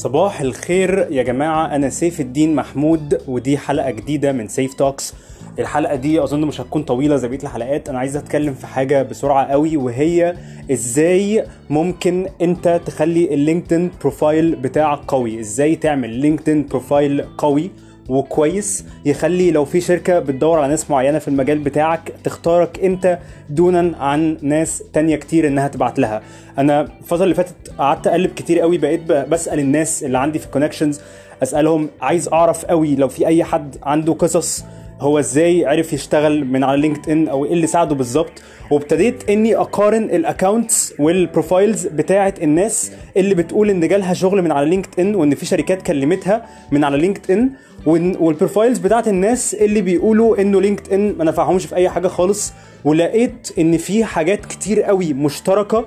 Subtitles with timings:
[0.00, 1.74] صباح الخير يا جماعة.
[1.76, 5.14] أنا سيف الدين محمود ودي حلقة جديدة من سيف Talks.
[5.58, 7.88] الحلقة دي أظن مش هتكون طويلة زي بقية الحلقات.
[7.88, 10.34] أنا عايز أتكلم في حاجة بسرعة قوي وهي
[10.72, 17.70] إزاي ممكن أنت تخلي ال LinkedIn profile بتاعك قوي؟ إزاي تعمل LinkedIn profile قوي؟
[18.10, 23.18] وكويس يخلي لو في شركة بتدور على ناس معينة في المجال بتاعك تختارك انت
[23.50, 26.22] دونا عن ناس تانية كتير انها تبعت لها.
[26.58, 30.46] أنا الفترة اللي فاتت قعدت أقلب كتير قوي بقيت ب- بسأل الناس اللي عندي في
[30.46, 31.00] ال connections
[31.42, 34.64] أسألهم عايز أعرف قوي لو في أي حد عنده قصص
[35.00, 38.32] هو إزاي عرف يشتغل من على LinkedIn أو إيه اللي ساعده بالظبط.
[38.70, 44.52] وابتديت إني أقارن ال accounts وال profiles بتاعه الناس اللي بتقول إن جالها شغل من
[44.52, 47.50] على LinkedIn وإن في شركات كلمتها من على LinkedIn وال
[47.86, 52.52] profiles بتاعه الناس اللي بيقولوا إنه LinkedIn ما نفعهمش في أي حاجة خالص.
[52.84, 55.86] ولقيت إن في حاجات كتير قوي مشتركة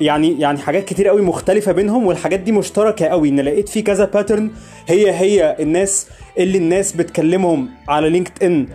[0.00, 3.28] يعني يعني حاجات كتير قوي مختلفة بينهم والحاجات دي مشتركة قوي.
[3.28, 4.50] إن لقيت في كذا pattern
[4.88, 6.06] هي هي الناس
[6.38, 8.66] اللي الناس بتكلمهم على LinkedIn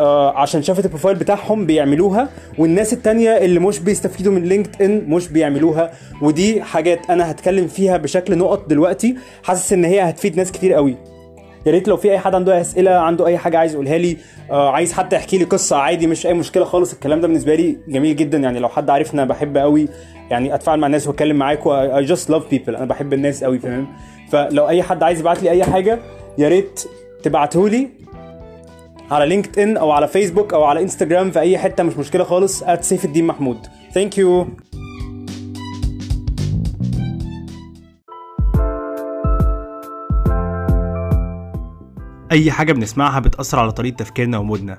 [0.00, 5.28] آه عشان شافت ال profile بتاعهم بيعملوها والناس التانية اللي مش بيستفيدوا من LinkedIn مش
[5.28, 5.90] بيعملوها.
[6.22, 10.96] ودي حاجات أنا هتكلم فيها بشكل نقط دلوقتي حاسس إن هي هتفيد ناس كتير قوي.
[11.66, 14.16] يا ريت لو في أي حد عنده أسئلة عنده أي حاجة عايز يقولها لي
[14.50, 16.92] آه عايز حتى يحكي لي قصة عادي مش أي مشكلة خالص.
[16.92, 18.38] الكلام ده بالنسبة لي جميل جدا.
[18.38, 19.88] يعني لو حد عارفنا بحب قوي
[20.30, 22.68] يعني أتفاعل مع الناس وأتكلم معاكم I just love people.
[22.68, 23.86] أنا بحب الناس قوي فاهم؟
[24.32, 25.98] فلو أي حد عايز يبعت لي أي حاجة
[26.38, 26.80] يا ريت
[27.22, 27.88] تبعته لي
[29.10, 33.04] على LinkedIn أو على فيسبوك أو على إنستجرام في أي حتة مش مشكلة خالص سيف
[33.04, 33.66] الدين محمود.
[33.94, 34.46] Thank you
[42.32, 44.78] أي حاجة بنسمعها بتأثر على طريقة تفكيرنا ومودنا.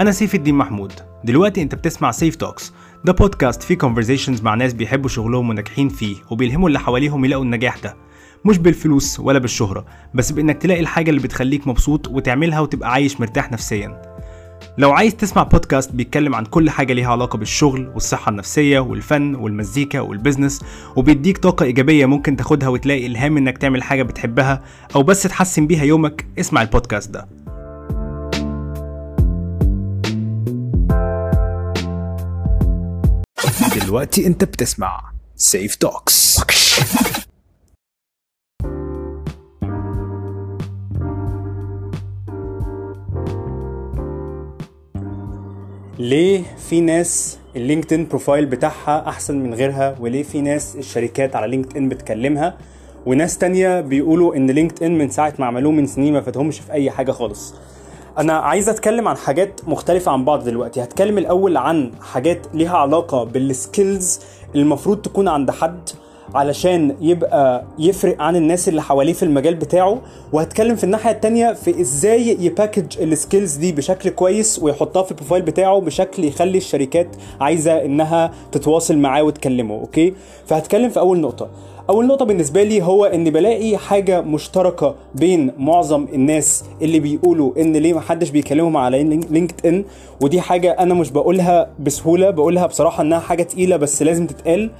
[0.00, 0.92] أنا سيف الدين محمود.
[1.24, 2.72] دلوقتي أنت بتسمع Seif Talks
[3.04, 7.78] ده بودكاست فيه conversations مع ناس بيحبوا شغلهم وناجحين فيه وبيلهموا اللي حواليهم يلاقوا النجاح
[7.78, 7.96] ده.
[8.44, 13.52] مش بالفلوس ولا بالشهرة بس بإنك تلاقي الحاجة اللي بتخليك مبسوط وتعملها وتبقى عايش مرتاح
[13.52, 14.14] نفسيا.
[14.78, 20.00] لو عايز تسمع بودكاست بيتكلم عن كل حاجة ليها علاقة بالشغل والصحة النفسية والفن والمزيكا
[20.00, 20.60] وال business
[20.96, 24.62] وبيديك طاقة إيجابية ممكن تاخدها وتلاقي إلهام إنك تعمل حاجة بتحبها
[24.94, 27.28] أو بس تحسن بيها يومك اسمع البودكاست ده.
[33.84, 35.00] دلوقتي أنت بتسمع
[35.36, 36.40] Seif Talks
[46.04, 51.50] ليه في ناس ال LinkedIn profile بتاعها أحسن من غيرها؟ وليه في ناس الشركات على
[51.50, 52.56] LinkedIn بتكلمها؟
[53.06, 56.90] وناس تانية بيقولوا إن LinkedIn من ساعة ما عملوه من سنين ما فاتهمش في أي
[56.90, 57.54] حاجة خالص.
[58.18, 60.82] أنا عايز أتكلم عن حاجات مختلفة عن بعض دلوقتي.
[60.82, 64.20] هتكلم الأول عن حاجات ليها علاقة بال skills
[64.54, 65.90] المفروض تكون عند حد.
[66.34, 69.98] علشان يبقى يفرق عن الناس اللي حواليه في المجال بتاعه.
[70.32, 75.10] وهتكلم في الناحية التانية في إزاي ي package ال skills دي بشكل كويس ويحطها في
[75.10, 77.06] ال profile بتاعه بشكل يخلي الشركات
[77.40, 80.14] عايزة إنها تتواصل معاه وتكلمه okay؟
[80.46, 81.48] فهتكلم في أول نقطة.
[81.90, 87.72] أول نقطة بالنسبة لي هو إن بلاقي حاجة مشتركة بين معظم الناس اللي بيقولوا إن
[87.76, 89.84] ليه محدش بيكلمهم على LinkedIn
[90.22, 94.70] ودي حاجة أنا مش بقولها بسهولة بقولها بصراحة إنها حاجة تقيلة بس لازم تتقال.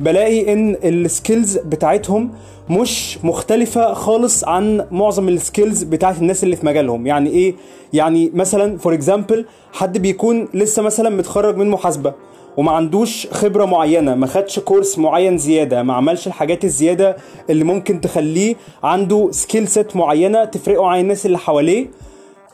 [0.00, 2.30] بلاقي إن ال skills بتاعتهم
[2.70, 7.06] مش مختلفة خالص عن معظم ال skills بتاعت الناس اللي في مجالهم.
[7.06, 7.54] يعني إيه؟
[7.92, 12.14] يعني مثلا for example حد بيكون لسه مثلا متخرج من محاسبة
[12.56, 17.16] وما عندوش خبرة معينة ما خدش course معين زيادة ما عملش الحاجات الزيادة
[17.50, 21.86] اللي ممكن تخليه عنده skill set معينة تفرقه عن الناس اللي حواليه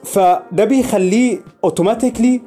[0.05, 2.41] فده بيخليه automatically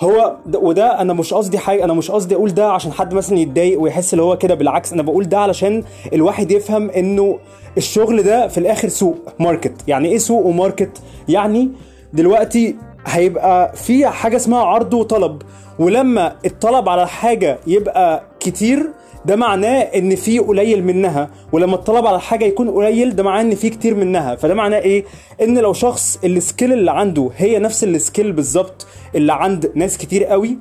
[0.00, 3.38] هو ده وده أنا مش قصدي حاجة أنا مش قصدي أقول ده عشان حد مثلا
[3.38, 7.38] يتضايق ويحس اللي هو كده بالعكس أنا بقول ده علشان الواحد يفهم إنه
[7.76, 9.72] الشغل ده في الآخر سوق market.
[9.88, 11.70] يعني إيه سوق و market؟ يعني
[12.12, 15.42] دلوقتي هيبقى في حاجة اسمها عرض وطلب
[15.78, 18.90] ولما الطلب على حاجة يبقى كتير
[19.24, 23.54] ده معناه إن في قليل منها ولما الطلب على حاجة يكون قليل ده معناه إن
[23.54, 24.34] في كتير منها.
[24.36, 25.04] فده معناه إيه؟
[25.42, 29.98] إن لو شخص ال skill اللي عنده هي نفس ال skill بالظبط اللي عند ناس
[29.98, 30.58] كتير قوي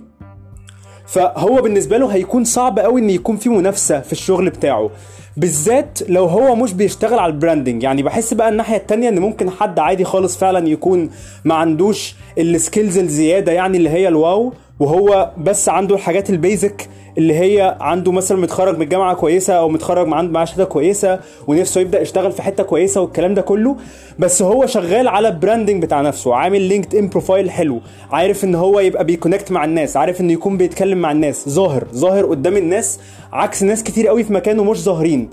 [1.08, 4.90] فهو بالنسبة له هيكون صعب قوي إن يكون في منافسة في الشغل بتاعه.
[5.38, 9.50] بالذات لو هو مش بيشتغل على ال branding يعني بحس بقى الناحية التانية إن ممكن
[9.50, 11.10] حد عادي خالص فعلا يكون
[11.46, 14.54] ما عندوش ال skills الزيادة يعني اللي هي ال wow.
[14.80, 19.70] وهو بس عنده الحاجات ال basic اللي هي عنده مثلا متخرج من جامعة كويسة أو
[19.70, 23.76] متخرج معاه شهاده كويسة ونفسه يبدأ يشتغل في حتة كويسة والكلام ده كله.
[24.20, 27.82] بس هو شغال على ال branding بتاع نفسه عامل LinkedIn profile حلو
[28.12, 31.84] عارف إن هو يبقى بي connect مع الناس عارف إنه يكون بيتكلم مع الناس ظاهر
[31.94, 33.00] ظاهر قدام الناس
[33.34, 35.30] عكس ناس كتير قوي في مكانه مش ظاهرين.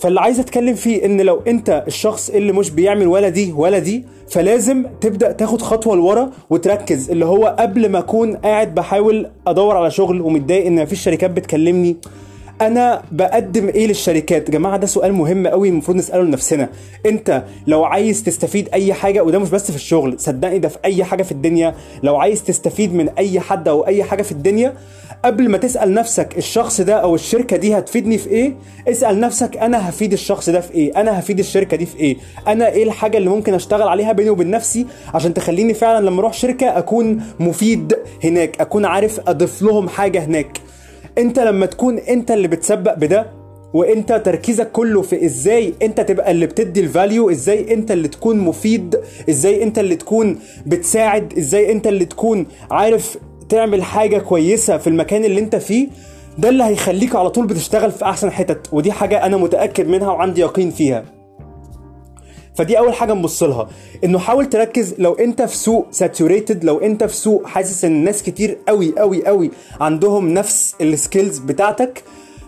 [0.00, 4.04] فاللي عايز اتكلم فيه ان لو انت الشخص اللي مش بيعمل ولا دي ولا دي
[4.30, 7.10] فلازم تبدأ تاخد خطوة لورا وتركز.
[7.10, 11.96] اللي هو قبل ما اكون قاعد بحاول ادور على شغل ومتضايق ان مفيش شركات بتكلمني
[12.60, 16.68] أنا بقدم إيه للشركات؟ يا جماعة ده سؤال مهم قوي المفروض نسأله لنفسنا.
[17.06, 21.04] انت لو عايز تستفيد اي حاجة وده مش بس في الشغل صدقني ده في اي
[21.04, 24.74] حاجة في الدنيا لو عايز تستفيد من اي حد أو اي حاجة في الدنيا
[25.24, 28.54] قبل ما تسأل نفسك الشخص ده أو الشركة دي هتفيدني في إيه
[28.88, 32.16] اسأل نفسك أنا هفيد الشخص ده في إيه أنا هفيد الشركة دي في إيه
[32.48, 36.32] أنا إيه الحاجة اللي ممكن أشتغل عليها بيني وبين نفسي عشان تخليني فعلا لما أروح
[36.32, 40.58] شركة أكون مفيد هناك أكون عارف أضيف لهم حاجة هناك.
[41.18, 43.26] أنت لما تكون أنت اللي بتسبق بده
[43.74, 49.00] وأنت تركيزك كله في إزاي أنت تبقى اللي بتدي الفاليو إزاي أنت اللي تكون مفيد
[49.28, 55.24] إزاي أنت اللي تكون بتساعد إزاي أنت اللي تكون عارف تعمل حاجة كويسة في المكان
[55.24, 55.88] اللي انت فيه
[56.38, 60.40] ده اللي هيخليك على طول بتشتغل في أحسن حتت ودي حاجة أنا متأكد منها وعندي
[60.40, 61.04] يقين فيها.
[62.54, 63.68] فدي أول حاجة نبص لها
[64.04, 68.22] إنه حاول تركز لو أنت في سوق saturated لو أنت في سوق حاسس إن ناس
[68.22, 69.50] كتير قوي قوي قوي
[69.80, 72.02] عندهم نفس ال skills بتاعتك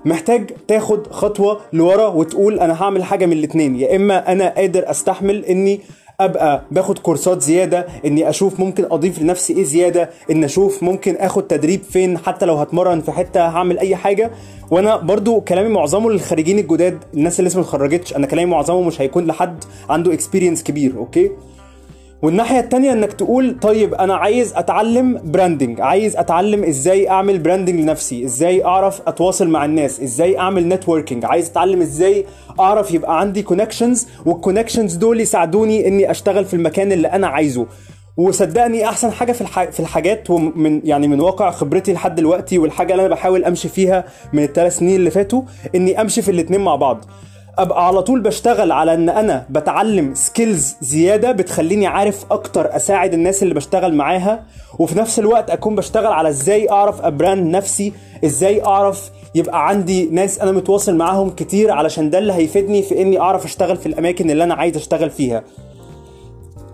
[0.05, 5.45] محتاج تاخد خطوة لورا وتقول أنا هعمل حاجة من الاتنين يا إما أنا قادر أستحمل
[5.45, 5.81] إني
[6.25, 11.43] أبقى باخد كورسات زيادة إني أشوف ممكن أضيف لنفسي إيه زيادة ان أشوف ممكن آخد
[11.47, 14.31] تدريب فين حتى لو هتمرن في حتة هعمل أي حاجة.
[14.71, 19.01] وأنا برضو كلامي معظمه للخريجين الجداد الناس اللي لسه ما اتخرجتش أنا كلامي معظمه مش
[19.01, 21.31] هيكون لحد عنده experience كبير okay؟
[22.23, 28.25] والناحية التانية إنك تقول طيب أنا عايز أتعلم branding عايز أتعلم إزاي أعمل branding لنفسي
[28.25, 32.25] إزاي أعرف أتواصل مع الناس إزاي أعمل networking عايز أتعلم إزاي
[32.61, 37.67] أعرف يبقى عندي connections وال connections دول يساعدوني إني أشتغل في المكان اللي أنا عايزه
[38.17, 39.73] وصدقني أحسن حاجة في.
[39.73, 44.05] في الحاجات ومن يعني من واقع خبرتي لحد دلوقتي والحاجة اللي أنا بحاول أمشي فيها
[44.33, 45.43] من الثلاث سنين اللي فاتوا
[45.75, 47.05] إني أمشي في الاتنين مع بعض
[47.59, 53.43] أبقى على طول بشتغل على إن أنا بتعلم skills زيادة بتخليني عارف أكتر أساعد الناس
[53.43, 54.43] اللي بشتغل معاها
[54.79, 57.93] وفي نفس الوقت أكون بشتغل على إزاي أعرف أ brand نفسي
[58.25, 63.21] إزاي أعرف يبقى عندي ناس أنا متواصل معاهم كتير علشان ده اللي هيفيدني في إني
[63.21, 65.43] أعرف أشتغل في الأماكن اللي أنا عايز أشتغل فيها.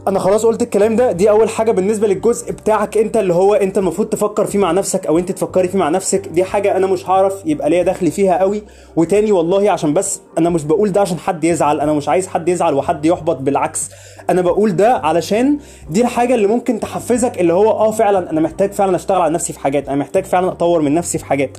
[0.09, 3.79] أنا خلاص قلت الكلام ده دي اول حاجة بالنسبة للجزء بتاعك انت اللي هو انت
[3.79, 6.29] المفروض تفكر فيه مع نفسك أو انت تفكري فيه مع نفسك.
[6.29, 8.63] دي حاجة أنا مش هعرف يبقى ليا دخل فيها قوي.
[8.97, 12.49] وتاني والله عشان بس أنا مش بقول ده عشان حد يزعل أنا مش عايز حد
[12.49, 13.91] يزعل وحد يحبط بالعكس.
[14.31, 15.59] أنا بقول ده علشان
[15.91, 19.53] دي الحاجة اللي ممكن تحفزك اللي هو آه فعلا أنا محتاج فعلا أشتغل على نفسي
[19.53, 21.57] في حاجات أنا محتاج فعلا أطور من نفسي في حاجات.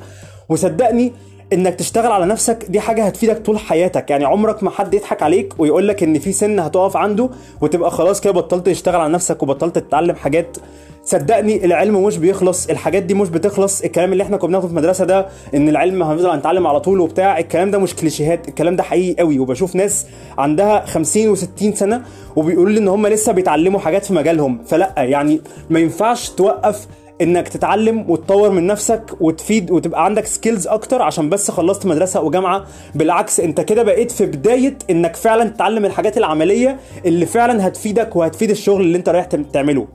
[0.49, 1.13] وصدقني
[1.53, 4.09] إنك تشتغل على نفسك دي حاجة هتفيدك طول حياتك.
[4.09, 7.29] يعني عمرك ما حد يضحك عليك ويقول لك إن في سن هتقف عنده
[7.61, 10.57] وتبقى خلاص كده بطلت تشتغل على نفسك وبطلت تتعلم حاجات.
[11.05, 13.81] صدقني العلم مش بيخلص الحاجات دي مش بتخلص.
[13.81, 17.39] الكلام اللي إحنا كنا بناخده في المدرسة ده إن العلم هنفضل نتعلم على طول وبتاع
[17.39, 19.39] الكلام ده مش كليشيهات الكلام ده حقيقي قوي.
[19.39, 20.05] وبشوف ناس
[20.37, 22.01] عندها 50 و60 سنة
[22.35, 24.63] وبيقولوا لي إن هم لسه بيتعلموا حاجات في مجالهم.
[24.63, 26.87] فلأ يعني ما ينفعش توقف
[27.21, 32.65] إنك تتعلم وتطور من نفسك وتفيد وتبقى عندك سكيلز أكتر عشان بس خلصت مدرسة وجامعة.
[32.95, 38.49] بالعكس أنت كده بقيت في بداية إنك فعلا تتعلم الحاجات العملية اللي فعلا هتفيدك وهتفيد
[38.49, 39.87] الشغل اللي أنت رايح تعمله.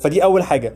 [0.00, 0.74] فدي أول حاجة.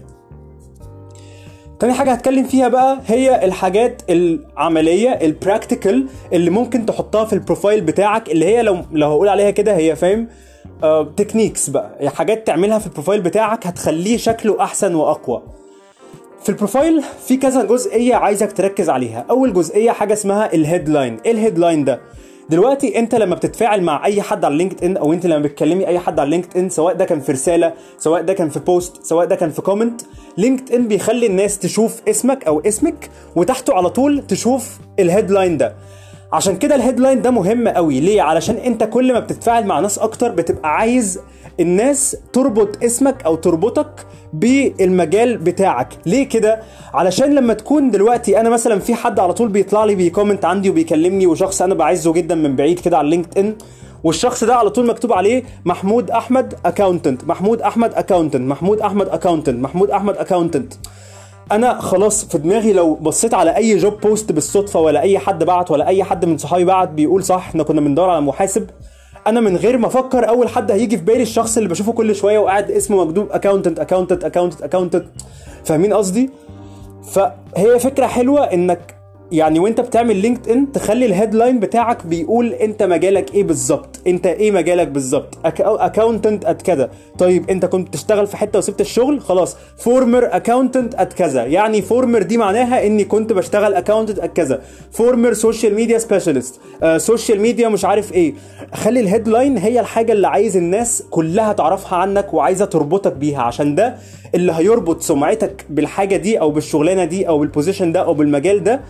[1.81, 7.39] تاني حاجة هتكلم فيها بقى هي الحاجات العملية ال practical اللي ممكن تحطها في ال
[7.39, 10.29] profile بتاعك اللي هي لو لو هقول عليها كده هي فاهم؟
[11.17, 12.11] techniques بقى.
[12.11, 15.43] حاجات تعملها في ال profile بتاعك هتخليه شكله أحسن وأقوى.
[16.45, 19.25] في ال profile في كذا جزئية عايزك تركز عليها.
[19.31, 21.17] أول جزئية حاجة اسمها ال headline.
[21.27, 22.01] إيه ال headline ده؟
[22.51, 26.21] دلوقتي أنت لما بتتفاعل مع أي حد على LinkedIn أو أنت لما بتكلمي أي حد
[26.21, 29.51] على LinkedIn سواء ده كان في رسالة سواء ده كان في post سواء ده كان
[29.51, 30.01] في comment
[30.37, 35.75] LinkedIn بيخلي الناس تشوف اسمك أو اسمك وتحته على طول تشوف ال headline ده.
[36.33, 38.01] عشان كده ال headline ده مهم قوي.
[38.01, 41.21] ليه؟ علشان أنت كل ما بتتفاعل مع ناس أكتر بتبقى عايز
[41.61, 45.89] الناس تربط اسمك أو تربطك بالمجال بتاعك.
[46.07, 46.61] ليه كده؟
[46.95, 50.71] علشان لما تكون دلوقتي أنا مثلا في حد على طول بيطلع لي بي comment عندي
[50.71, 53.55] وبيكلمني وشخص أنا بعزه جدا من بعيد كده على LinkedIn
[54.05, 59.63] والشخص ده على طول مكتوب عليه محمود أحمد accountant محمود أحمد accountant محمود أحمد accountant
[59.63, 60.73] محمود أحمد accountant
[61.53, 65.71] أنا خلاص في دماغي لو بصيت على أي job post بالصدفة ولا أي حد بعت
[65.71, 68.67] ولا أي حد من صحابي بعت بيقول صح إحنا كنا بندور على محاسب.
[69.27, 72.39] أنا من غير ما أفكر اول حد هيجي في بالي الشخص اللي بشوفه كل شوية
[72.39, 75.05] وقاعد اسمه مكتوب accountant accountant accountant accountant
[75.65, 76.31] فاهمين قصدي؟
[77.13, 78.94] فهي فكرة حلوة إنك
[79.33, 84.01] يعني وانت بتعمل LinkedIn تخلي ال headline بتاعك بيقول انت مجالك إيه بالظبط.
[84.07, 85.39] انت إيه مجالك بالظبط.
[85.45, 86.91] accountant at كذا.
[87.19, 89.57] طيب انت كنت بتشتغل في حتة وسبت الشغل خلاص.
[89.79, 91.45] former accountant at كذا.
[91.45, 94.61] يعني former دي معناها اني كنت بشتغل accountant at كذا.
[94.93, 96.61] former social media specialist
[96.97, 98.35] social media مش عارف إيه.
[98.75, 103.43] خلي ال headline هي الحاجة اللي عايز الناس كلها تعرفها عنك وعايزة تربطك بيها.
[103.43, 103.95] عشان ده
[104.35, 108.81] اللي هيربط سمعتك بالحاجة دي أو بالشغلانة دي أو بال position ده أو بالمجال ده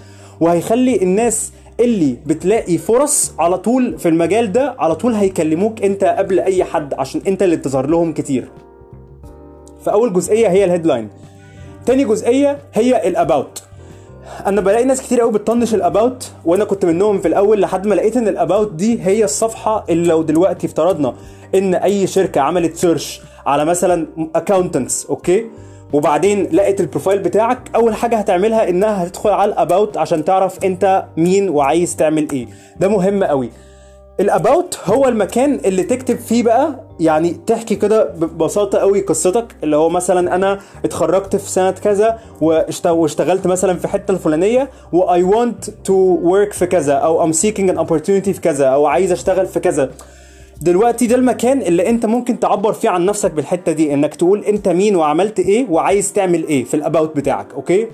[0.40, 6.40] وهيخلي الناس اللي بتلاقي فرص على طول في المجال ده على طول هيكلموك أنت قبل
[6.40, 8.48] أي حد عشان أنت اللي بتظهر لهم كتير.
[9.84, 11.08] فأول جزئية هي ال headline
[11.86, 13.62] تاني جزئية هي ال about
[14.46, 17.94] أنا بلاقي ناس كتير قوي بتطنش ال about وأنا كنت منهم في الأول لحد ما
[17.94, 21.14] لقيت إن ال about دي هي الصفحة اللي لو دلوقتي افترضنا
[21.54, 25.46] إن أي شركة عملت search على مثلا accountants okay؟
[25.92, 30.64] وبعدين لقيت ال profile بتاعك أول حاجة هتعملها إنها هتدخل على ال about عشان تعرف
[30.64, 32.46] أنت مين وعايز تعمل إيه.
[32.80, 33.50] ده مهم قوي.
[34.20, 39.76] ال about هو المكان اللي تكتب فيه بقى يعني تحكي كده ببساطة قوي قصتك اللي
[39.76, 42.18] هو مثلا أنا اتخرجت في سنة كذا
[42.84, 47.70] واشتغلت مثلا في حتة الفلانية و I want to work في كذا أو I'm seeking
[47.74, 49.90] an opportunity في كذا أو عايز أشتغل في كذا.
[50.62, 54.68] دلوقتي ده المكان اللي انت ممكن تعبر فيه عن نفسك بالحتة دي انك تقول انت
[54.68, 57.86] مين وعملت إيه وعايز تعمل إيه في ال about بتاعك okay؟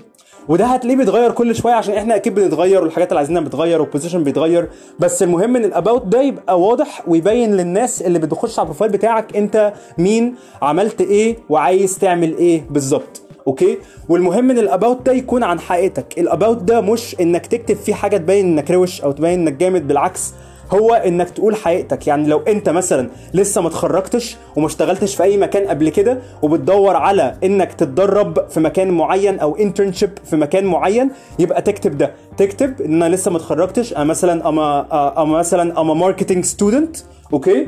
[0.49, 4.23] وده هتلاقيه بيتغير كل شوية عشان إحنا أكيد بنتغير والحاجات اللي عايزينها بتتغير وال position
[4.23, 8.68] بيتغير بس المهم ان ال about ده يبقى واضح ويبين للناس اللي بتخش على ال
[8.68, 13.77] profile بتاعك انت مين عملت إيه وعايز تعمل إيه بالظبط okay؟
[14.09, 17.93] والمهم ان ال about ده يكون عن حقيقتك ال about ده مش انك تكتب فيه
[17.93, 20.33] حاجة تبين انك روش أو تبين انك جامد بالعكس
[20.71, 22.07] هو إنك تقول حقيقتك.
[22.07, 26.95] يعني لو أنت مثلا لسه ما اتخرجتش وما اشتغلتش في أي مكان قبل كده وبتدور
[26.95, 32.11] على إنك تتدرب في مكان معين أو internship في مكان معين يبقى تكتب ده.
[32.37, 34.85] تكتب إن أنا لسه ما اتخرجتش أنا مثلا I'm
[35.23, 36.97] a I'm a مثلا I'm a marketing student
[37.33, 37.67] okay؟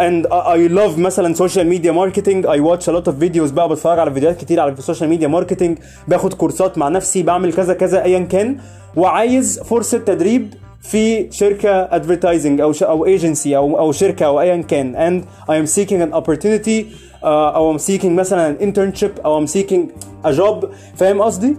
[0.00, 3.98] and I love مثلا social media marketing I watch a lot of videos بقى بتفرج
[3.98, 5.78] على فيديوهات كتير على ال social media marketing
[6.08, 8.56] باخد كورسات مع نفسي بعمل كذا كذا ايا كان.
[8.96, 10.54] وعايز فرصة تدريب
[10.90, 14.94] في شركة advertising أو أو ايجنسي أو أو شركة أو ايا كان.
[14.94, 16.84] And I am seeking an opportunity
[17.22, 19.90] uh, أو I'm seeking مثلا an internship أو I'm seeking
[20.26, 20.66] a job.
[20.96, 21.56] فاهم قصدي؟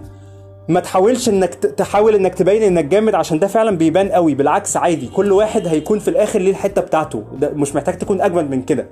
[0.68, 4.34] ما تحاولش إنك تحاول إنك تبين إنك جامد عشان ده فعلا بيبان قوي.
[4.34, 5.06] بالعكس عادي.
[5.06, 7.24] كل واحد هيكون في الآخر ليه الحتة بتاعته.
[7.40, 8.86] ده مش محتاج تكون أجمد من كده.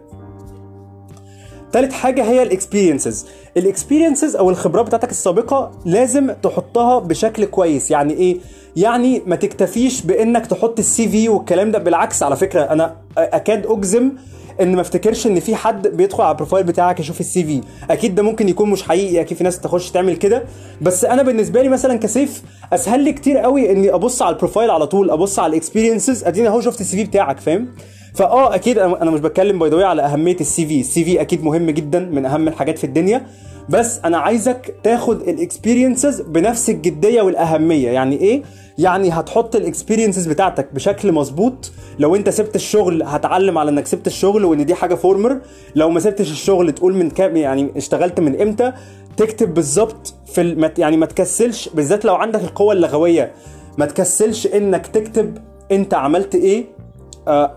[1.73, 3.27] تالت حاجة هي ال experiences
[3.57, 7.91] ال experiences أو الخبرات بتاعتك السابقة لازم تحطها بشكل كويس.
[7.91, 8.37] يعني إيه؟
[8.77, 11.79] يعني ما تكتفيش بإنك تحط ال CV والكلام ده.
[11.79, 14.13] بالعكس على فكرة أنا أكاد أجزم
[14.61, 17.61] ان ما افتكرش ان في حد بيدخل على ال profile بتاعك يشوف ال CV.
[17.91, 20.43] أكيد ده ممكن يكون مش حقيقي أكيد في ناس تخش تعمل كده.
[20.81, 24.71] بس أنا بالنسبة لي مثلا كسيف اسهل لي كتير قوي اني ابص على ال profile
[24.71, 27.69] على طول ابص على ال experiences اديني اهو شفت ال CV بتاعك فاهم؟
[28.15, 30.81] فاه أكيد أنا مش بتكلم باي على أهمية ال CV.
[30.81, 33.27] ال CV أكيد مهم جدا من أهم الحاجات في الدنيا.
[33.69, 37.91] بس أنا عايزك تاخد ال experiences بنفس الجدية والأهمية.
[37.91, 38.43] يعني إيه؟
[38.79, 41.73] يعني هتحط ال experiences بتاعتك بشكل مظبوط.
[41.99, 45.41] لو انت سبت الشغل هتعلم على انك سبت الشغل وان دي حاجة former
[45.75, 48.73] لو ما سبتش الشغل تقول من كام يعني اشتغلت من إمتى
[49.17, 50.71] تكتب بالظبط في الم...
[50.79, 53.33] يعني ما تكسلش بالذات لو عندك القوة اللغوية.
[53.79, 55.39] ما تكسلش انك تكتب
[55.73, 56.65] انت عملت إيه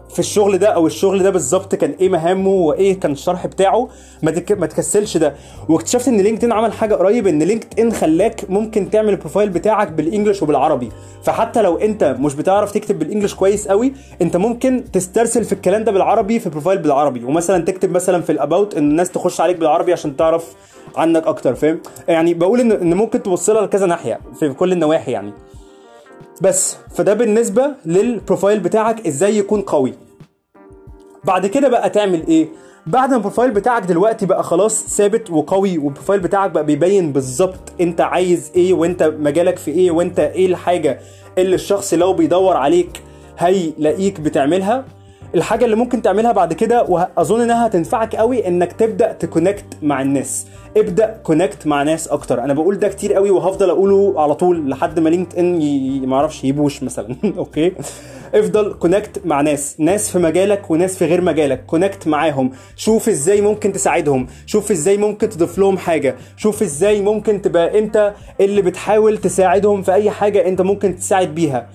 [0.09, 3.89] في الشغل ده أو الشغل ده بالظبط كان إيه مهامه وإيه كان الشرح بتاعه
[4.23, 4.31] ما.
[4.49, 5.35] ما تكسلش ده.
[5.69, 10.02] واكتشفت إن LinkedIn عمل حاجة قريب إن LinkedIn خلاك ممكن تعمل ال profile بتاعك بال
[10.02, 10.89] English وبالعربي.
[11.23, 15.83] فحتى لو أنت مش بتعرف تكتب بال English كويس قوي أنت ممكن تسترسل في الكلام
[15.83, 17.23] ده بالعربي في profile بالعربي.
[17.23, 20.55] ومثلا تكتب مثلا في ال about إن الناس تخش عليك بالعربي عشان تعرف
[20.95, 25.33] عنك أكتر فاهم؟ يعني بقول إن إن ممكن توصلها لكذا ناحية في كل النواحي يعني.
[26.41, 29.93] بس فده بالنسبة لل profile بتاعك إزاي يكون قوي.
[31.23, 32.47] بعد كده بقى تعمل إيه؟
[32.87, 37.11] بعد ما ال profile بتاعك دلوقتي بقى خلاص ثابت وقوي وال profile بتاعك بقى بيبين
[37.11, 40.99] بالظبط أنت عايز إيه وأنت مجالك في إيه وأنت إيه الحاجة
[41.37, 43.01] اللي الشخص لو بيدور عليك
[43.37, 44.85] هيلاقيك بتعملها
[45.35, 50.01] الحاجة اللي ممكن تعملها بعد كده وأظن إنها هتنفعك قوي إنك تبدأ ت connect مع
[50.01, 50.47] الناس.
[50.77, 52.43] ابدأ connect مع ناس أكتر.
[52.43, 55.99] أنا بقول ده كتير قوي وهفضل أقوله على طول لحد ما LinkedIn ي...
[55.99, 57.15] ما أعرفش يبوظ مثلا.
[57.37, 57.71] okay؟
[58.35, 59.75] افضل connect مع ناس.
[59.79, 61.65] ناس في مجالك وناس في غير مجالك.
[61.65, 62.51] connect معاهم.
[62.75, 64.27] شوف إزاي ممكن تساعدهم.
[64.45, 66.15] شوف إزاي ممكن تضيف لهم حاجة.
[66.37, 71.69] شوف إزاي ممكن تبقى أنت اللي بتحاول تساعدهم في أي حاجة أنت ممكن تساعد بيها.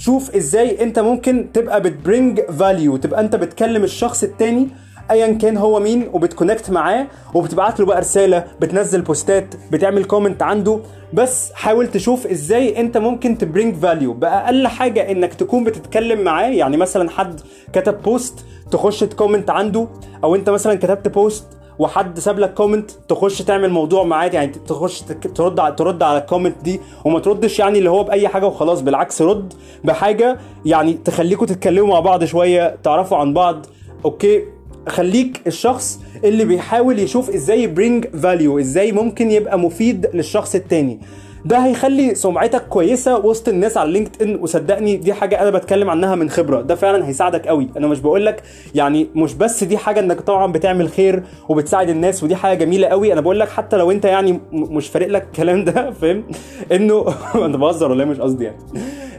[0.00, 4.68] شوف إزاي انت ممكن تبقى بت bring value تبقى انت بتكلم الشخص التاني
[5.10, 10.42] ايا كان هو مين وبت connect معاه وبتبعت له بقى رسالة بتنزل بوستات بتعمل comment
[10.42, 10.80] عنده.
[11.12, 16.48] بس حاول تشوف إزاي انت ممكن ت bring value باقل حاجة إنك تكون بتتكلم معاه
[16.48, 17.40] يعني مثلا حد
[17.72, 19.88] كتب post تخش ت comment عنده
[20.24, 21.46] أو انت مثلا كتبت post
[21.80, 25.00] وحد ساب لك comment تخش تعمل موضوع معاه يعني تخش
[25.34, 28.80] ترد على ترد على ال comment دي وما تردش يعني اللي هو بأي حاجة وخلاص
[28.80, 33.66] بالعكس رد بحاجة يعني تخليكوا تتكلموا مع بعض شوية تعرفوا عن بعض.
[34.04, 34.42] okay؟
[34.88, 41.00] خليك الشخص اللي بيحاول يشوف إزاي bring value إزاي ممكن يبقى مفيد للشخص التاني.
[41.44, 46.30] ده هيخلي سمعتك كويسة وسط الناس على LinkedIn وصدقني دي حاجة أنا بتكلم عنها من
[46.30, 46.60] خبرة.
[46.60, 47.68] ده فعلا هيساعدك قوي.
[47.76, 48.42] أنا مش بقول لك
[48.74, 53.12] يعني مش بس دي حاجة إنك طبعا بتعمل خير وبتساعد الناس ودي حاجة جميلة قوي.
[53.12, 56.24] أنا بقول لك حتى لو أنت يعني مش فارق لك الكلام ده فاهم؟
[56.72, 57.04] إنه
[57.34, 58.58] أنا بهزر والله مش قصدي يعني.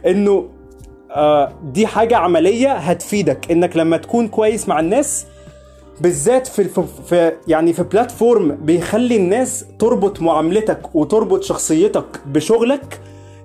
[0.07, 0.45] إنه
[1.11, 3.51] آه دي حاجة عملية هتفيدك.
[3.51, 5.25] إنك لما تكون كويس مع الناس
[5.99, 6.69] بالذات في,
[7.05, 12.99] في, يعني في بلاتفورم بيخلي الناس تربط معاملتك وتربط شخصيتك بشغلك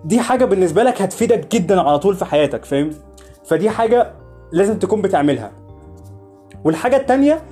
[0.04, 2.90] دي حاجة بالنسبة لك هتفيدك جدا على طول في حياتك فاهم؟
[3.46, 4.12] فدي حاجة
[4.52, 5.52] لازم تكون بتعملها.
[6.64, 7.42] والحاجة التانية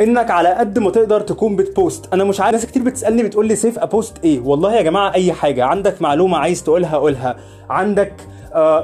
[0.00, 2.14] إنك على قد ما تقدر تكون بتبوست.
[2.14, 5.32] أنا مش عارف ناس كتير بتسألني بتقول لي سيف أبوست إيه؟ والله يا جماعة أي
[5.32, 5.64] حاجة.
[5.64, 7.36] عندك معلومة عايز تقولها قولها.
[7.70, 8.12] عندك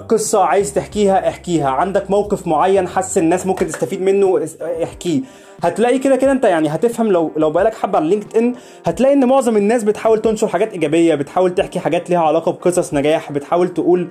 [0.09, 1.69] قصة عايز تحكيها احكيها.
[1.69, 4.47] عندك موقف معين حاسس الناس ممكن تستفيد منه
[4.83, 5.21] احكيه.
[5.63, 8.55] هتلاقي كده كده انت يعني هتفهم لو لو بقالك حبة على لينكد ان
[8.87, 13.33] هتلاقي ان معظم الناس بتحاول تنشر حاجات إيجابية بتحاول تحكي حاجات ليها علاقة بقصص نجاح
[13.33, 14.09] بتحاول تقول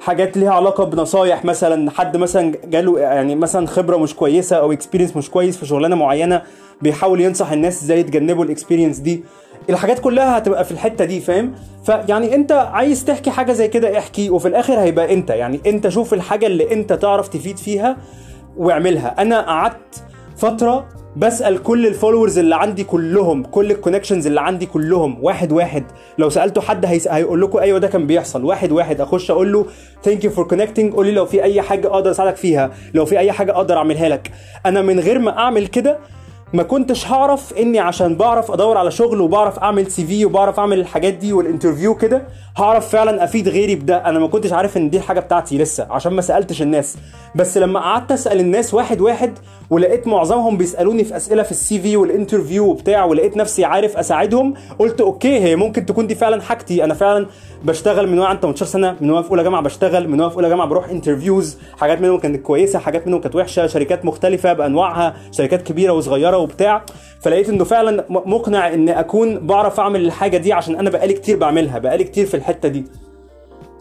[0.00, 1.90] حاجات ليها علاقة بنصايح مثلا.
[1.90, 6.42] حد مثلا جاله يعني مثلا خبرة مش كويسة أو experience مش كويس في شغلانة معينة
[6.82, 9.24] بيحاول ينصح الناس إزاي يتجنبوا ال experience دي.
[9.70, 11.52] الحاجات كلها هتبقى في الحتة دي فاهم؟
[11.84, 15.30] فيعني انت عايز تحكي حاجة زي كده احكي وفي الآخر هيبقى انت.
[15.30, 17.96] يعني انت شوف الحاجة اللي انت تعرف تفيد فيها
[18.56, 19.14] واعملها.
[19.22, 20.04] أنا قعدت
[20.36, 25.52] فترة بسأل كل ال followers اللي عندي كلهم كل ال connections اللي عندي كلهم واحد
[25.52, 25.84] واحد.
[26.18, 26.86] لو سألته حد.
[26.86, 28.44] هيقول لكم أيوه ده كان بيحصل.
[28.44, 29.00] واحد واحد.
[29.00, 29.66] أخش أقول له
[30.02, 32.70] thank you for connecting قول لي لو في أي حاجة أقدر أساعدك فيها.
[32.94, 34.30] لو في أي حاجة أقدر أعملها لك.
[34.66, 35.98] أنا من غير ما أعمل كده
[36.52, 41.14] ما كنتش هعرف إني عشان بعرف أدور على شغل وبعرف أعمل CV وبعرف أعمل الحاجات
[41.14, 42.22] دي وال interview كده
[42.56, 43.96] هعرف فعلا أفيد غيري بده.
[43.96, 46.96] أنا ما كنتش عارف إن دي الحاجة بتاعتي لسه عشان ما سألتش الناس.
[47.34, 49.38] بس لما قعدت أسأل الناس واحد واحد
[49.72, 54.54] ولقيت معظمهم بيسألوني في أسئلة في ال CV وال interview وبتاع ولقيت نفسي عارف أساعدهم.
[54.78, 56.84] قلت okay هي ممكن تكون دي فعلا حاجتي.
[56.84, 57.26] أنا فعلا
[57.64, 60.48] بشتغل من وأنا 18 سنة من وأنا في أولى جامعة بشتغل من وأنا في أولى
[60.48, 63.66] جامعة بروح انترفيوز حاجات منهم كانت كويسة حاجات منهم كانت وحشة.
[63.66, 66.84] شركات مختلفة بأنواعها شركات كبيرة وصغيرة وبتاع.
[67.20, 71.78] فلقيت إنه فعلا مقنع ان أكون بعرف أعمل الحاجة دي عشان أنا بقالي كتير بعملها
[71.78, 72.84] بقالي كتير في الحتة دي.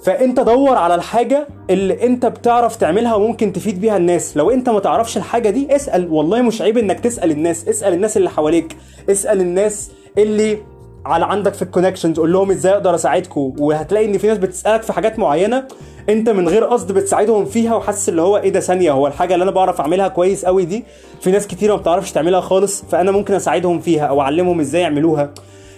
[0.04, 4.38] فانت دور على الحاجة اللي انت بتعرف تعملها وممكن تفيد بيها الناس.
[4.38, 6.14] لو انت ما تعرفش الحاجة دي اسأل.
[6.14, 7.68] والله مش عيب انك تسأل الناس.
[7.68, 8.78] اسأل الناس اللي حواليك.
[9.10, 10.58] اسأل الناس اللي
[11.06, 13.54] على عندك في الكونكشنز قول لهم إزاي أقدر اساعدكم.
[13.60, 15.64] وهتلاقي ان في ناس بتسألك في حاجات معينة
[16.10, 18.92] انت من غير قصد بتساعدهم فيها وحاسس اللي هو إيه ده ثانية.
[18.92, 20.84] هو الحاجة اللي أنا بعرف اعملها كويس قوي دي
[21.22, 25.34] في ناس كتير ما بتعرفش تعملها خالص فأنا ممكن اساعدهم فيها أو أعلمهم إزاي يعملوها.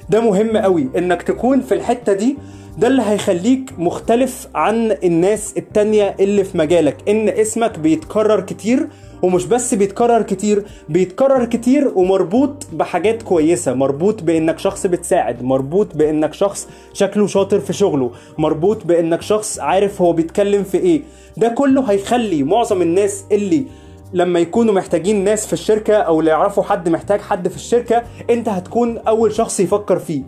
[0.10, 2.38] ده مهم قوي إنك تكون في الحتة دي
[2.78, 7.10] ده اللي هيخليك مختلف عن الناس التانية اللي في مجالك.
[7.10, 8.88] إن اسمك بيتكرر كتير
[9.22, 13.74] ومش بس بيتكرر كتير بيتكرر كتير ومربوط بحاجات كويسة.
[13.74, 20.02] مربوط بإنك شخص بتساعد مربوط بإنك شخص شكله شاطر في شغله مربوط بإنك شخص عارف
[20.02, 21.02] هو بيتكلم في إيه.
[21.38, 23.66] ده كله هيخلي معظم الناس اللي
[24.14, 28.50] لما يكونوا محتاجين ناس في الشركة أو اللي يعرفوا حد محتاج حد في الشركة أنت
[28.50, 30.22] هتكون أول شخص يفكر فيه.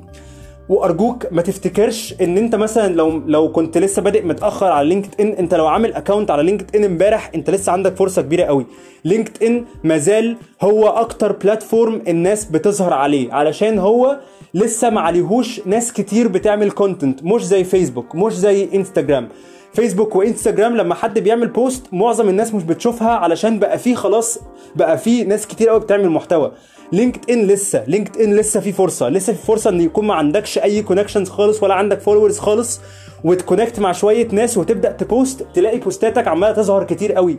[0.69, 5.53] وأرجوك ما تفتكرش إن أنت مثلا لو لو كنت لسه بادئ متأخر على LinkedIn أنت
[5.53, 8.65] لو عامل account على LinkedIn امبارح أنت لسه عندك فرصة كبيرة قوي.
[9.05, 14.19] LinkedIn مازال هو أكتر platform الناس بتظهر عليه علشان هو
[14.53, 19.29] لسه ما عليهوش ناس كتير بتعمل content مش زي فيسبوك مش زي Instagram
[19.73, 24.39] Facebook وإنستجرام لما حد بيعمل post معظم الناس مش بتشوفها علشان بقى فيه خلاص
[24.75, 26.51] بقى فيه ناس كتير قوي بتعمل محتوى.
[26.91, 31.29] LinkedIn لسه LinkedIn لسه في فرصة لسه في فرصة إن يكون ما عندكش أي connections
[31.29, 32.81] خالص ولا عندك followers خالص
[33.23, 37.37] وت connect مع شوية ناس وتبدأ ت post تلاقي بوستاتك عمالة تظهر كتير قوي.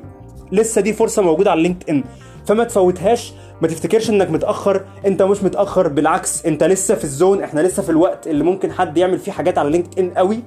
[0.53, 2.05] لسه دي فرصة موجودة على LinkedIn.
[2.47, 3.33] فما تفوتهاش
[3.63, 7.83] ما تفتكرش إنك متأخر أنت مش متأخر بالعكس أنت لسه في ال zone إحنا لسه
[7.83, 10.41] في الوقت اللي ممكن حد يعمل فيه حاجات على LinkedIn قوي.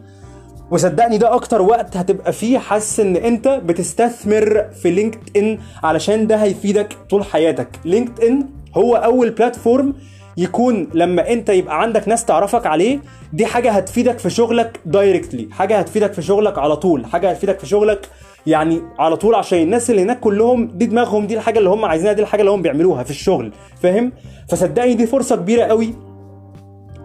[0.72, 6.94] وصدقني ده أكتر وقت هتبقى فيه حاسس إن أنت بتستثمر في LinkedIn علشان ده هيفيدك
[7.10, 7.68] طول حياتك.
[7.86, 8.46] LinkedIn
[8.78, 9.94] هو أول platform
[10.38, 13.00] يكون لما أنت يبقى عندك ناس تعرفك عليه
[13.34, 17.66] دي حاجة هتفيدك في شغلك directly حاجة هتفيدك في شغلك على طول حاجة هتفيدك في
[17.68, 18.08] شغلك
[18.48, 22.14] يعني على طول عشان الناس اللي هناك كلهم دي دماغهم دي الحاجة اللي هم عايزينها
[22.14, 23.52] دي الحاجة اللي هم بيعملوها في الشغل
[23.82, 24.12] فاهم؟
[24.50, 25.94] فصدقني دي فرصة كبيرة قوي.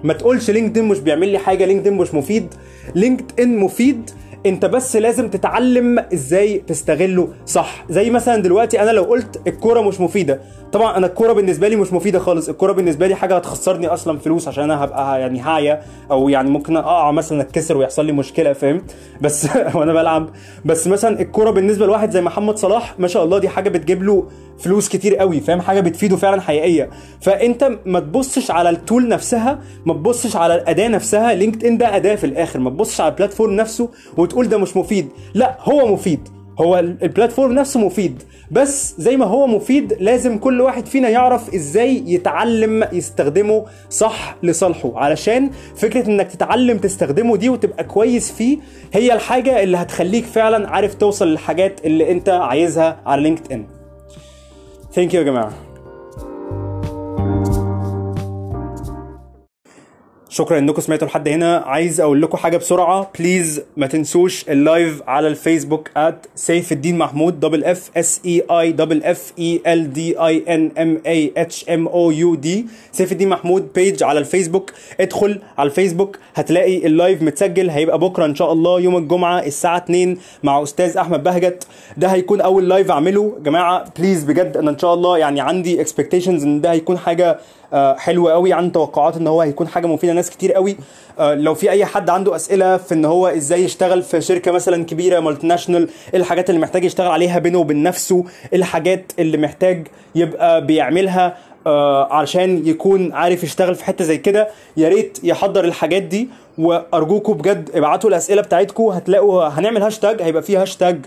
[0.05, 2.55] ما تقولش LinkedIn مش بيعمل لي حاجة LinkedIn مش مفيد.
[2.95, 4.11] LinkedIn مفيد
[4.47, 7.29] انت بس لازم تتعلم إزاي تستغله.
[7.47, 7.85] صح.
[7.91, 10.41] زي مثلا دلوقتي أنا لو قلت الكورة مش مفيدة.
[10.73, 12.49] طبعا أنا الكورة بالنسبة لي مش مفيدة خالص.
[12.49, 15.81] الكورة بالنسبة لي حاجة هتخسرني أصلا فلوس عشان أنا هبقى يعني هاية
[16.11, 18.83] أو يعني ممكن أقع مثلا أتكسر ويحصل لي مشكلة فاهم؟
[19.21, 20.31] بس وأنا بلعب.
[20.65, 24.29] بس مثلا الكورة بالنسبة لواحد زي محمد صلاح ما شاء الله دي حاجة بتجيب له
[24.59, 26.91] فلوس كتير قوي فاهم؟ حاجة بتفيده فعلا حقيقية.
[27.21, 31.35] فأنت ما تبصش على التول نفسها ما تبصش على الأداة نفسها.
[31.35, 32.59] لينكد ان ده أداة في الآخر.
[32.61, 35.09] ما تبصش على البلاتفورم نفسه وتقول ده مش مفيد.
[35.35, 36.29] لا هو مفيد.
[36.61, 38.23] هو البلاتفورم نفسه مفيد.
[38.51, 44.93] بس زي ما هو مفيد لازم كل واحد فينا يعرف إزاي يتعلم يستخدمه صح لصالحه.
[44.99, 48.59] علشان فكرة إنك تتعلم تستخدمه دي وتبقى كويس فيه
[48.93, 53.65] هي الحاجة اللي هتخليك فعلا عارف توصل للحاجات اللي أنت عايزها على LinkedIn
[54.95, 55.74] thank you يا
[60.35, 61.57] شكرا إنكم سمعتوا لحد هنا.
[61.57, 63.11] عايز أقول لكم حاجة بسرعة.
[63.19, 68.21] please ما تنسوش ال live على ال Facebook at سيف الدين محمود double F S
[68.27, 72.35] A I double F E L D I N M A H M O U
[72.35, 74.73] D سيف الدين محمود page على الفيسبوك.
[75.01, 77.71] ادخل على الفيسبوك هتلاقي ال live متسجل.
[77.71, 81.67] هيبقى بكرة إن شاء الله يوم الجمعة الساعة 2 مع أستاذ أحمد بهجت.
[81.97, 83.37] ده هيكون أول live أعمله.
[83.45, 87.39] جماعة please بجد أنا إن شاء الله يعني عندي expectations إن ده هيكون حاجة
[87.99, 88.53] حلو قوي.
[88.53, 90.77] عن توقعات إن هو هيكون حاجة مفيدة لناس كتير قوي.
[91.19, 94.85] آه، لو في أي حد عنده أسئلة في إن هو إزاي يشتغل في شركة مثلا
[94.85, 99.87] كبيرة multinational إيه الحاجات اللي محتاج يشتغل عليها بينه وبين نفسه؟ إيه الحاجات اللي محتاج
[100.15, 104.49] يبقى بيعملها؟ آه، علشان يكون عارف يشتغل في حتة زي كده.
[104.77, 110.63] يا ريت يحضر الحاجات دي وارجوكم بجد ابعتوا الاسئله بتاعتكم هتلاقوا هنعمل هاشتاج هيبقى فيه
[110.63, 111.07] هاشتاج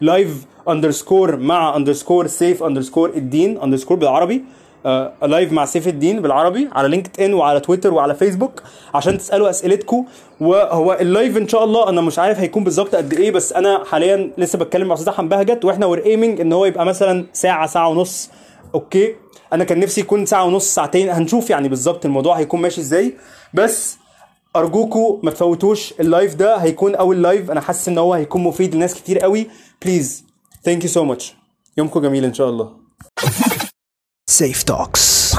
[0.00, 0.28] live
[0.68, 4.44] underscore مع underscore سيف underscore الدين underscore بالعربي.
[5.22, 8.62] live مع سيف الدين بالعربي على LinkedIn وعلى تويتر وعلى فيسبوك
[8.94, 10.04] عشان تسألوا أسئلتكم.
[10.40, 13.84] وهو ال live إن شاء الله أنا مش عارف هيكون بالظبط قد إيه بس أنا
[13.84, 17.66] حاليا لسه بتكلم مع أستاذ أحمد بهجت وإحنا we're aiming إن هو يبقى مثلا ساعة
[17.66, 18.30] ساعة ونص.
[18.74, 19.14] okay؟
[19.52, 23.14] أنا كان نفسي يكون ساعة ونص ساعتين هنشوف يعني بالظبط الموضوع هيكون ماشي إزاي.
[23.54, 23.96] بس
[24.56, 28.74] ارجوكوا ما تفوتوش ال live ده هيكون أول live أنا حاسس إن هو هيكون مفيد
[28.74, 29.46] لناس كتير قوي.
[29.82, 30.24] please
[30.64, 31.36] thank you so much
[31.78, 32.72] يومكم جميل إن شاء الله.
[34.30, 35.34] Seif Talks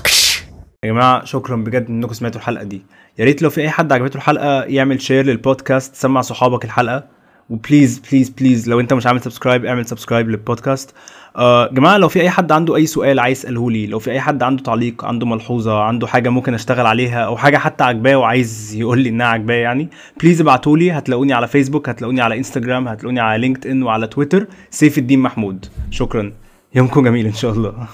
[0.84, 2.82] يا جماعة شكرا بجد إنكم سمعتوا الحلقة دي.
[3.20, 7.04] يا ريت لو في أي حد عجبته الحلقة يعمل share لل podcast سمع صحابك الحلقة.
[7.50, 10.94] و please please please لو أنت مش عامل subscribe اعمل subscribe لل podcast
[11.36, 14.20] آه جماعة لو في أي حد عنده أي سؤال عايز يسأله لي لو في أي
[14.20, 18.74] حد عنده تعليق عنده ملحوظة عنده حاجة ممكن أشتغل عليها أو حاجة حتى عجباه وعايز
[18.76, 19.90] يقول لي إنها عجباه يعني
[20.22, 20.92] please ابعتوا لي.
[20.92, 25.66] هتلاقوني على فيسبوك هتلاقوني على انستجرام هتلاقوني على LinkedIn وعلى تويتر سيف الدين محمود.
[25.92, 26.34] شكرا.
[26.76, 27.88] يومكم جميل إن شاء الله.